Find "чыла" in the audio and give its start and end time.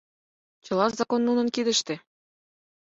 0.65-0.85